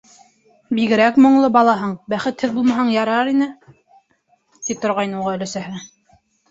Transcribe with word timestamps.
«Бигерәк 0.77 1.19
моңло 1.25 1.49
балаһың, 1.59 1.93
бәхетһеҙ 2.15 2.57
булмаһаң 2.57 2.91
ярай 2.97 3.33
инде», 3.37 3.53
-ти 3.53 4.79
торғайны 4.85 5.23
уға 5.25 5.41
өләсәһе. 5.41 5.89